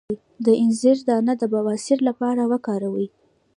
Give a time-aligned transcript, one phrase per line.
[0.45, 3.07] د انځر دانه د بواسیر لپاره وکاروئ